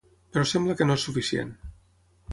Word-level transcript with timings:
Però 0.37 0.45
sembla 0.51 0.77
que 0.79 0.87
no 0.89 0.97
és 1.01 1.05
suficient. 1.09 1.55